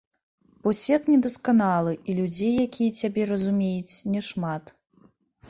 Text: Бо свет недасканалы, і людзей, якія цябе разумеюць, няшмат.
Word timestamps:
Бо 0.61 0.69
свет 0.77 1.03
недасканалы, 1.11 1.93
і 2.09 2.15
людзей, 2.21 2.55
якія 2.67 2.97
цябе 3.03 3.21
разумеюць, 3.35 4.01
няшмат. 4.17 4.75